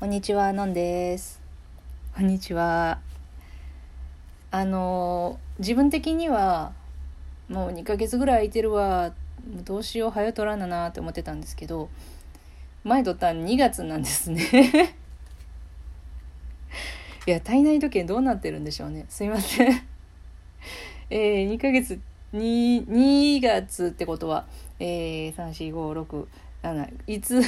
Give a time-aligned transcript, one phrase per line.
[0.00, 1.42] こんにちは、のんです。
[2.16, 3.00] こんにちは。
[4.50, 6.72] あの、自分的には、
[7.50, 9.12] もう2ヶ月ぐらい空いてるわ、
[9.46, 11.90] どうしよう、早取らななって思ってたんですけど、
[12.82, 14.94] 前取ったん2月なんですね。
[17.26, 19.04] いや、体内時計どうなってるんでしょうね。
[19.10, 19.82] すいません。
[21.10, 22.00] えー、2ヶ月、
[22.32, 24.46] 2、2月ってことは、
[24.80, 26.26] えー、3、4、5、6、
[26.62, 27.42] 7、いつ、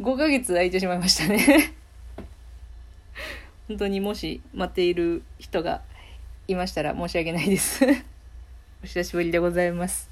[0.00, 1.72] 5ヶ月空いてしまいましたね。
[3.68, 5.82] 本当にもし待っている人が
[6.48, 7.84] いましたら申し訳ないです。
[8.82, 10.10] お久しぶりでございます。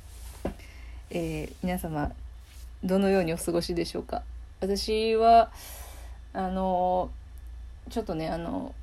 [1.11, 2.13] えー皆様、
[2.83, 4.23] どのようにお過ごしでしょうか？
[4.61, 5.51] 私は、
[6.33, 7.11] あの、
[7.91, 8.75] ちょっとね、あの、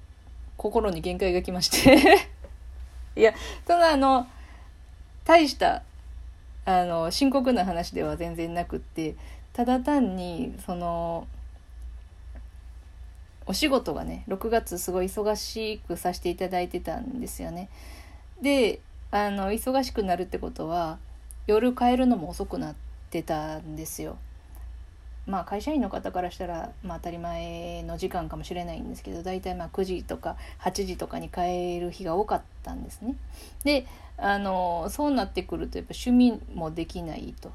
[0.57, 2.29] 心に限界が来まして。
[3.15, 3.33] いや、
[3.65, 4.27] ただあの、
[5.23, 5.83] 大した、
[6.65, 9.15] あの、深刻な話では全然なくって、
[9.53, 11.27] ただ単に、その、
[13.45, 17.69] お仕事がね、6月すごい忙しくさせていただいてたんですよね。
[18.41, 18.79] で、
[19.11, 20.99] あの、忙しくなるってことは、
[21.47, 22.75] 夜帰るのも遅くなっ
[23.09, 24.17] てたんですよ。
[25.29, 33.15] まあ会社員の方からしたら、まあ、当たり前の時間かもしれないんですけど大体まあ9時とか8時とかに帰る日が多かったんですね。
[33.63, 33.85] で
[34.17, 37.49] あのそうなってくるとやっぱ趣味もできないと。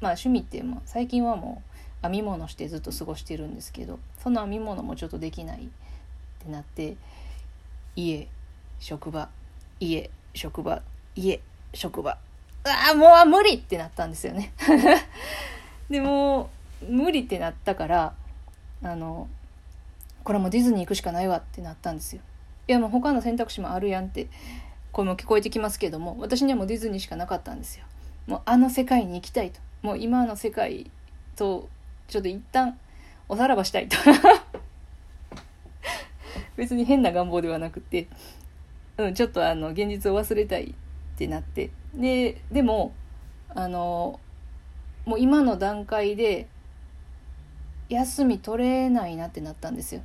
[0.00, 1.62] まあ趣味ってもう最近はも
[2.02, 6.96] う編み物してずっと過ごしてるんですけどその編み物もちょっとできないってなって
[7.96, 8.28] 家
[8.78, 9.28] 職場
[9.80, 10.82] 家職場
[11.16, 11.40] 家
[11.72, 12.18] 職場
[12.64, 14.52] ああもう無理ってなったんですよね。
[15.90, 16.50] でも
[16.86, 18.14] 無理ってなったから
[18.82, 19.28] あの
[20.24, 22.22] これもディズニー行くしかないわってなったんですよ。
[22.66, 24.28] いやもう他の選択肢もあるやんって
[24.92, 27.84] 声も聞こえてきますけども私にはもうディズニーしかなかったんですよ。
[28.26, 30.90] もうあの世界に行きたいともう今の世界
[31.34, 31.68] と
[32.08, 32.78] ちょっと一旦
[33.28, 33.96] おさらばしたいと
[36.56, 38.08] 別に変な願望ではなくて、
[38.98, 40.74] うん、ちょっとあの現実を忘れたいっ
[41.16, 42.92] てなってででも
[43.48, 44.20] あの
[45.06, 46.48] もう今の段階で
[47.88, 50.02] 休み取れないなってなったんですよ。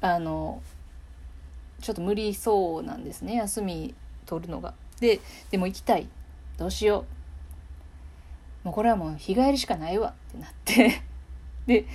[0.00, 0.62] あの
[1.80, 3.34] ちょっと無理そうなんですね。
[3.36, 3.94] 休み
[4.26, 4.74] 取るのが。
[5.00, 6.06] ででも行きたい。
[6.58, 7.04] どうしよ
[8.64, 8.66] う。
[8.66, 11.02] もうこれはもう日帰りしかないわってなって。
[11.66, 11.86] で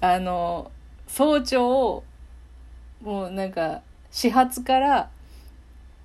[0.00, 0.70] あの
[1.06, 2.04] 早朝
[3.02, 5.10] もうなんか始発から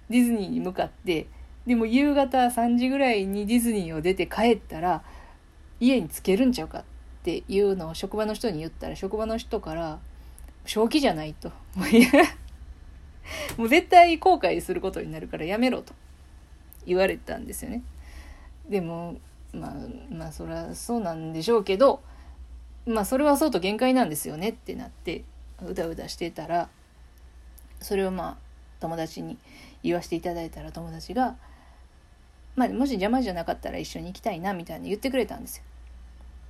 [0.09, 1.27] ディズニーに向かって
[1.67, 5.03] でも夕方3時ぐらいにディズニーを出て帰ったら
[5.79, 6.94] 家に着けるんちゃうかって。
[7.25, 9.99] ていうのを職場の人に言ったら職場の人から
[10.65, 11.85] 「正気じゃない」と「も
[13.57, 15.93] うもう絶対後悔することになるからやめろ」と
[16.85, 17.81] 言われたんですよね。
[18.69, 19.17] でも
[19.53, 19.73] まあ
[20.13, 22.01] まあそりゃそうなんでしょうけど
[22.85, 25.23] まあそれはそうと限界なんですよねってなって
[25.63, 26.69] うだうだしてたら
[27.81, 28.37] それをまあ
[28.79, 29.37] 友達に
[29.81, 31.37] 言わせていただいたら友達が
[32.55, 35.63] まあ、もし邪魔じゃなかったら一緒に行きたいなみたいに言ってくれたんですよ。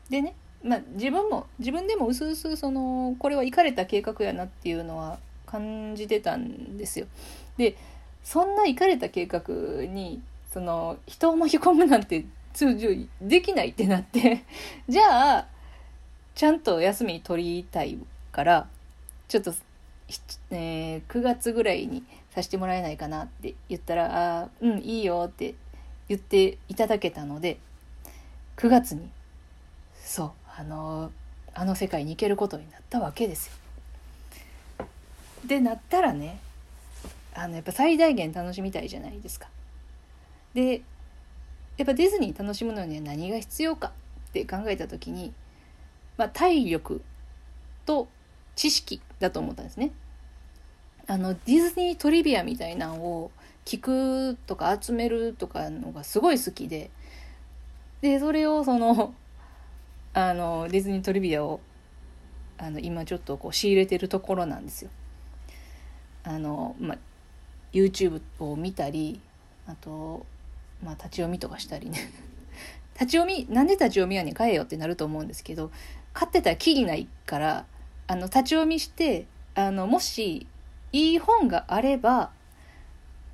[0.09, 7.05] でね、まあ、自分も自分でもうすうすそのこれは行かれた計画やなっていうのは感じてたんですよ。
[7.57, 7.77] で
[8.23, 9.43] そんな行かれた計画
[9.85, 10.21] に
[10.51, 12.89] その人を巻き込むなんて通常
[13.21, 14.43] できないってなって
[14.89, 15.47] じゃあ
[16.33, 17.99] ちゃんと休み取りたい
[18.31, 18.67] から
[19.27, 19.53] ちょっと、
[20.49, 24.05] えー9月ぐらいにさせてもらえないかなって言ったら
[24.39, 25.53] 「ああうんいいよ」って
[26.09, 27.59] 言っていただけたので
[28.57, 29.09] 9月に
[30.03, 31.11] そうあの
[31.53, 33.53] あの世界に行けることになったわけですよ。
[35.45, 36.39] でなったらね
[37.33, 39.47] あのやっぱ最大限楽しみたいじゃないですか。
[40.53, 40.81] で
[41.77, 43.91] やっぱディズニー楽しむのには何が必要か
[44.29, 45.33] って考えた時に、
[46.17, 47.01] まあ、体力
[47.85, 48.07] と
[48.55, 49.91] 知識だと思ったんですね。
[51.07, 53.31] あのディズニートリビアみたいなのを
[53.65, 56.89] 聞くとか集めるとかのがすごい好きで
[58.01, 59.13] でそれをその
[60.17, 61.59] あのディズニートリビアを
[62.57, 64.89] あの今ちょっとこう仕入れてるところなんですよ。
[66.23, 66.95] あのま
[67.73, 69.19] YouTube を見たり
[69.67, 70.25] あと、
[70.81, 71.99] まあ、立ち読みとかしたりね
[72.95, 75.69] 立ち読みなんで立ち読みやねん買えよってなると思うんですけど
[76.13, 77.65] 買ってたらきりないから
[78.07, 80.47] あの立ち読みしてあのもし
[80.93, 82.31] いい本があれば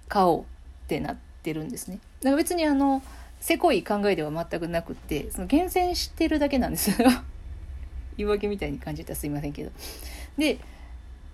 [0.07, 0.45] 買おうっ
[0.87, 1.99] てなってるんですね。
[2.21, 3.03] だから別にあの
[3.41, 7.09] せこい考えでは全くなくってその厳選してるだけなんですよ。
[8.15, 9.71] 言い訳みたいに感じたらすいませんけど。
[10.37, 10.59] で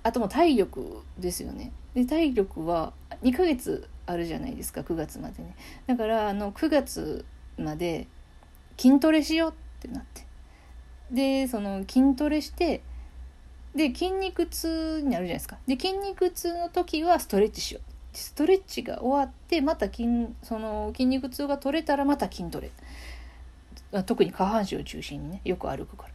[0.03, 1.73] あともう体力ですよね。
[1.93, 2.93] で体力は
[3.23, 5.53] 2ヶ月あるじゃないですか9月までね。
[5.85, 7.25] だからあの9月
[7.57, 8.07] まで
[8.77, 10.25] 筋トレしようってなって
[11.11, 12.81] でその筋トレして
[13.75, 20.07] で筋肉痛になるじゃないですかで筋肉痛の時はストレッチしようストレッチが終わってまた筋
[20.41, 22.71] その筋肉痛が取れたらまた筋トレ。
[24.05, 26.13] 特に下半身を中心にねよく歩くから。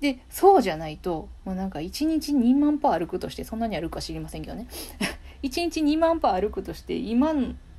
[0.00, 4.66] でそうじゃないともうなんか1日2万歩歩くとしてそんなに歩くか知りませんけどね。
[5.44, 7.32] 1日2万歩歩くとして今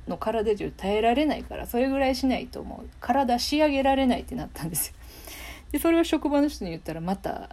[0.08, 4.94] の体中耐えられないからそれぐらいしないともう体仕上げられないってなったんですよ。
[5.72, 7.50] でそれを職場の人に言ったらまた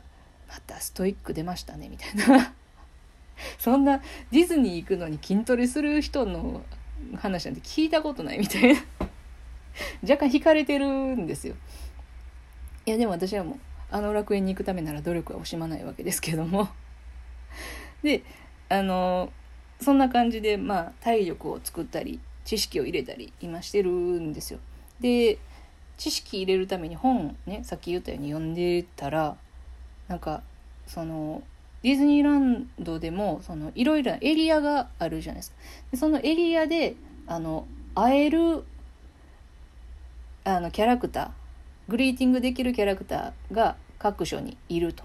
[0.47, 2.53] またストイック出ましたねみたいな。
[3.63, 6.63] そんなディズニー行くのに筋トレする人の
[7.15, 8.81] 話なんて聞いたことないみたいな。
[10.03, 11.55] 若干惹かれてるんですよ。
[12.85, 16.67] いやでも私はもうあの楽園に行くためなら努力は惜しまないわけですけども。
[18.03, 18.23] で
[18.67, 19.31] あの
[19.79, 24.59] そんな感じでまあ体力を作ったり知識を入れたり今してるんですよ。
[24.99, 25.37] で
[25.95, 29.37] 知識入れるために本ねさっき言ったように読んでたら
[30.09, 30.43] なんか
[30.85, 31.41] その
[31.83, 35.57] ディズニーランドでもそのいろいろなエリアがあるじゃないですか。
[35.91, 36.95] でそのエリアで
[37.27, 38.63] あの会える
[40.45, 41.29] あのキャラクター
[41.89, 45.03] グリーティングできるキャラクターが各所にいると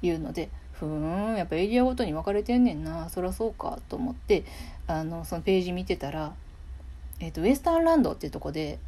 [0.00, 3.08] いうのでふーんやっぱエリアごとに分かれてんねんな。
[3.10, 4.44] そりゃそうかと思って
[4.86, 6.32] あのそのページ見てたら、
[7.20, 8.78] えーと、ウエスタンランドっていうとこで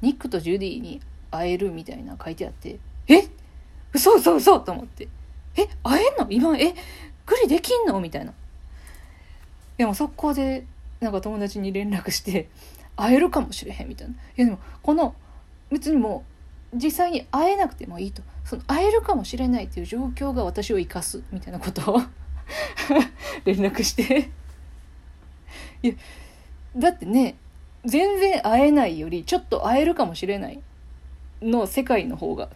[0.00, 1.00] ニックとジュディに
[1.30, 3.28] 会えるみたいな書いてあってえ
[3.92, 4.60] 嘘嘘嘘！
[4.60, 5.08] と思って。
[5.56, 6.26] え会えんの？
[6.30, 6.74] 今え
[7.26, 8.00] グリできんの？
[8.00, 8.32] みたいな。
[9.76, 10.64] でも速攻で
[11.00, 12.48] なんか友達に連絡して
[12.96, 13.88] 会えるかもしれへん。
[13.88, 14.14] みたいな。
[14.14, 15.14] いやでもこの
[15.70, 16.24] 別にも
[16.72, 18.22] う実際に会えなくてもいいと。
[18.44, 21.22] その会えるかもしれないっていう状況が私を生かす。
[21.30, 22.02] みたいなことを
[23.44, 24.30] 連絡して。
[25.82, 25.94] いや
[26.76, 27.36] だってね
[27.84, 30.60] 全然会えないよりちょっと会えるかもしれない
[31.40, 32.48] の世界の方が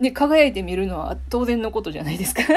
[0.00, 2.42] で輝いて見るのは当然のことじゃないですか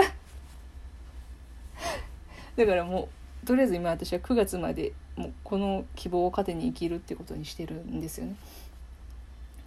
[2.56, 3.10] だからも
[3.44, 8.36] うとりあえず今私は9月までもうこの希望を糧に生きるってことにしてるんですよね。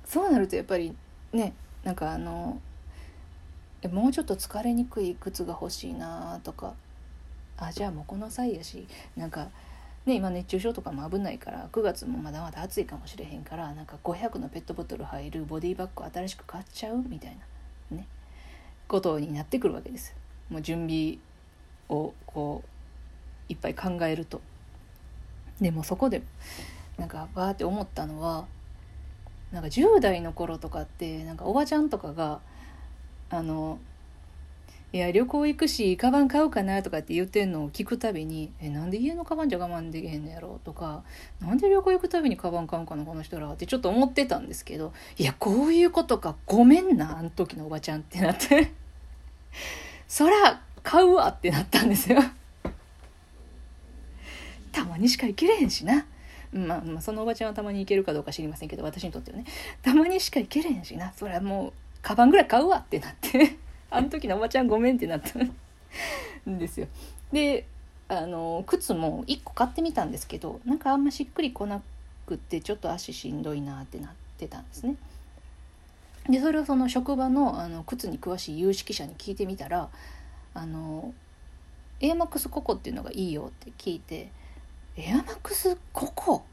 [0.04, 0.94] そうなるとやっぱり
[1.32, 2.60] ねなんかあの
[3.90, 6.74] もうちょっと疲れにくい靴が欲しいなとか
[7.56, 8.86] あじゃあもうこの際やし
[9.16, 9.48] なんか
[10.06, 17.36] ね今熱中症とかも危ないから9月もまだまだ暑いかもしれへんからなんか500のペットボトル入るボディバッグ新しく買っちゃうみたいな
[17.90, 18.06] ね
[18.88, 20.14] ことになってくるわけです
[20.50, 21.18] もう準備
[21.88, 24.40] をこういっぱい考えると。
[25.60, 26.22] でもそこで
[26.98, 28.46] なんかバーって思ったのは
[29.52, 32.40] なんか10代の頃とかってなんかおばちゃんとかが
[33.30, 33.78] あの
[34.94, 41.02] いや旅行行くしカバン買うかなとかって言ってんのを聞くたびに「えなんで家のカバンじゃ我慢できへんのやろ?」とか
[41.42, 48.72] 「なんで旅行行くたびにカバン買うんかなこの人ら」ってちょっと思ってたんですけどいやこういうことかごめんなあの時のおばちゃんってなって。
[50.06, 52.20] そら買うわってなったんですよ。
[54.70, 56.06] たまにしか行けれへんしな。
[56.52, 59.44] まあ、まあ、そのおばちゃんはたまに行けるかどうか知りませんけど私にとってはね。
[59.82, 61.12] たまにしか行けれへんしな。
[61.14, 63.63] それはもうカバンぐらい買うわってなって。
[63.94, 65.38] あの時のおばちゃんごめんってなった
[66.50, 66.88] んですよ。
[67.32, 67.66] で
[68.08, 71.80] あの靴も1個買ってみたんですけどなんかあんましっくりこな
[72.26, 74.96] くってちょっと足しんどいなってなってたんですね。
[76.28, 79.88] でそれをその職場のあの靴に詳しい有識者に聞いてみたら
[80.54, 81.12] あの
[82.00, 84.30] エアマックスココっていうのがいいよって聞いて
[84.96, 86.44] エアマックスここ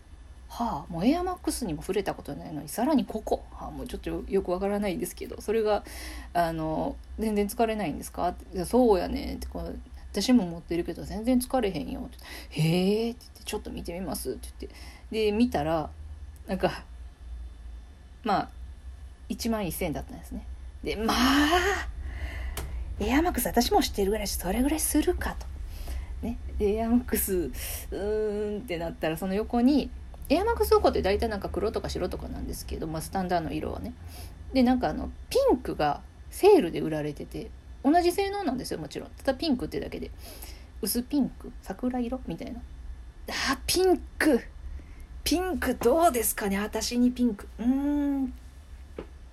[0.53, 3.45] はあもうエアマックスにも触れたことないのにさらにここ。
[3.53, 5.85] はあもうちょっとよくわからないですけどそれが
[6.33, 8.27] あの全然疲れないんですか？
[8.27, 9.79] ってそうやねってこう
[10.11, 12.01] 私も持ってるけど全然疲れへんよ。
[12.01, 14.75] ってへえって言ってちょっと見てみますって言って。
[15.09, 15.89] で見たら
[16.47, 16.83] なんか
[18.23, 18.49] まあ
[19.29, 20.45] 1万1000円だったんですね。
[20.83, 21.87] でまあ
[22.99, 25.47] エアマックス私も知ってるぐらいそれぐらいするかと。
[26.21, 29.89] ね、エアマックスうーんってなったらその横に
[30.31, 33.93] エアマックス横って大体なんか黒とか白とかなんですけど、まあ、スタンダードの色はね。
[34.53, 37.51] でなんかあのピンクがセールで売られてて
[37.83, 39.09] 同じ性能なんですよもちろん。
[39.09, 40.09] ただピンクってだけで。
[40.81, 41.51] 薄ピンク？
[41.61, 42.21] 桜色？
[42.25, 42.59] みたいな。
[43.29, 44.41] あピンク！
[45.23, 46.57] ピンクどうですかね？
[46.59, 47.47] 私にピンク。
[47.59, 48.33] うーん。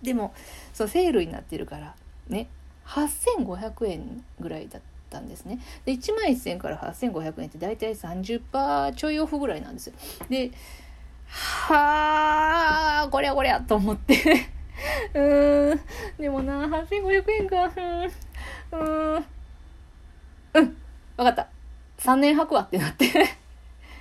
[0.03, 0.35] でも
[0.75, 1.95] そうセールになってるから
[2.29, 2.49] ね。
[2.87, 5.61] 8500円ぐらいだったんですね。
[5.85, 9.95] で1万1000から8500円って大体30%ちょいオフぐらいなんですよ。
[10.29, 10.51] で
[11.29, 14.15] はあこりゃこりゃと思って。
[15.15, 15.81] うーん。
[16.19, 17.71] でもな8500円か
[18.73, 19.25] うんうん。
[20.55, 20.77] うん。
[21.17, 21.49] 分かった。
[21.99, 23.07] 3年履くわってなって。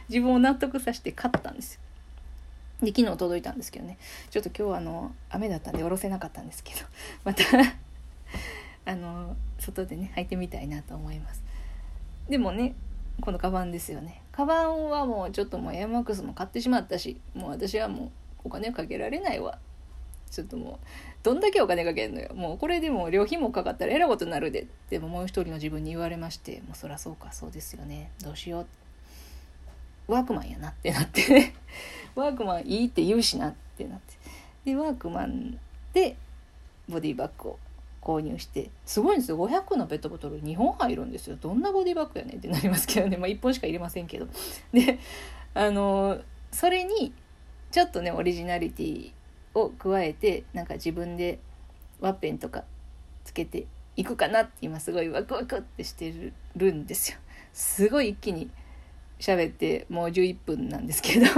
[0.09, 1.81] 自分を納得させて買ったんですよ。
[2.81, 3.97] で昨日届いたんですけどね。
[4.29, 6.81] ちょっと今日あの雨だったんで下ろせなかったんですけど。
[7.23, 7.43] また
[8.85, 11.43] あの外でね履いてみたいなと思います。
[12.29, 12.75] でもね
[13.19, 14.21] このカバンですよね。
[14.37, 18.09] カバンはもうちょっともうエアマックスも買ってしまったしもう私はもう
[18.43, 19.57] お金かけられないわ。
[20.29, 20.85] ちょっともう
[21.23, 22.35] どんだけお金かけんのよ。
[22.35, 24.67] もうこれでも料品もかかったらえらいことになるで。
[24.91, 28.11] でももう一人の自分に言われましてもうそりゃそうかそうですよね。
[28.23, 28.67] どうしよ
[30.07, 30.11] う。
[30.11, 31.53] ワークマンやなってなって。
[32.13, 34.13] ワークマンいいって言うしなってなって。
[34.65, 35.57] でワークマン
[35.93, 36.15] で
[36.87, 37.59] ボディバッグを
[38.01, 39.37] 購入してすごいんですよ。
[39.37, 41.37] 500のペットボトル2本入るんですよ。
[41.39, 43.17] どんなボディバッグやねんってなりますけどね。
[43.17, 44.27] まあ1本しか入れませんけど。
[44.73, 44.99] で
[45.53, 46.19] あの
[46.51, 47.13] それに
[47.71, 49.11] ちょっとねオリジナリティ
[49.53, 51.39] を加えてなんか自分で
[51.99, 52.63] ワッペンとか
[53.25, 57.17] つけていくかなって今すごいワクワクってしてるんですよ。
[57.53, 58.49] すごい一気に
[59.19, 61.25] 喋ってもう11分なんですけど。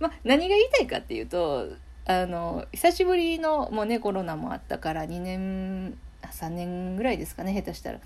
[0.00, 1.68] まあ何が言いたいかっていうと
[2.04, 5.96] あの久しぶりのもうねコロナもあったから2年
[6.30, 8.00] 3年ぐらいですかね下手したら。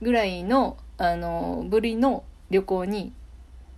[0.00, 3.12] ぐらいのあのぶりの旅行に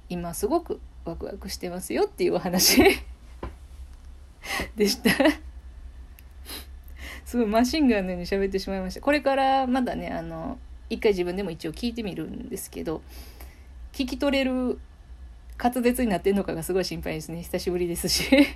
[0.09, 2.83] 今すごくワクワクしてますよっていうお話。
[4.77, 5.11] でした。
[7.25, 9.01] すごいマシンガンのように喋ってしまいました。
[9.01, 10.59] これからまだねあの
[10.89, 13.03] 一回自分でも一応聞いてみるんですけど
[13.93, 14.79] 聞き取れる
[15.59, 17.43] 滑舌になってんのかがすごい心配ですね。
[17.43, 18.47] 久しぶりですし。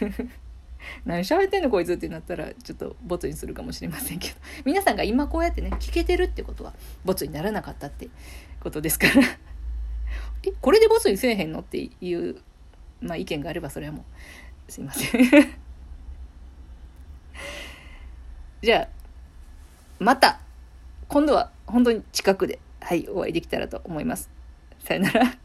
[1.04, 4.34] 何喋ってんのこいつってなったらちょっとボツにするかもしれませんけど。
[4.64, 6.74] 皆さんが今こうやってね聞けてるってことは
[7.04, 8.08] ボツにならなかったって
[8.60, 9.14] ことですから。
[10.46, 12.36] えこれでボツにせえへんのっていう、
[13.00, 14.04] まあ、意見があればそれはも
[14.68, 14.72] う。
[14.72, 15.20] すいません。
[18.62, 18.88] じゃあ
[19.98, 20.40] また。
[21.06, 24.30] 今度は本当に近くではいお会いできたらと思います。
[24.80, 25.43] さよなら。